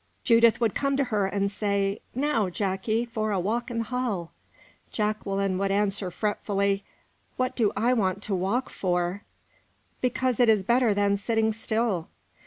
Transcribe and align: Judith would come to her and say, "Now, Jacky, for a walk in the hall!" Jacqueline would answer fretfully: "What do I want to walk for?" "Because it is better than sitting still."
Judith 0.23 0.59
would 0.59 0.73
come 0.73 0.97
to 0.97 1.03
her 1.03 1.27
and 1.27 1.51
say, 1.51 2.01
"Now, 2.15 2.49
Jacky, 2.49 3.05
for 3.05 3.29
a 3.31 3.39
walk 3.39 3.69
in 3.69 3.77
the 3.77 3.83
hall!" 3.83 4.31
Jacqueline 4.91 5.59
would 5.59 5.69
answer 5.69 6.09
fretfully: 6.09 6.83
"What 7.37 7.55
do 7.55 7.71
I 7.77 7.93
want 7.93 8.23
to 8.23 8.33
walk 8.33 8.71
for?" 8.71 9.21
"Because 10.01 10.39
it 10.39 10.49
is 10.49 10.63
better 10.63 10.95
than 10.95 11.17
sitting 11.17 11.53
still." 11.53 12.07